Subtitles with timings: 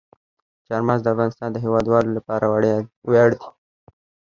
[0.67, 2.45] چار مغز د افغانستان د هیوادوالو لپاره
[3.09, 3.47] ویاړ دی.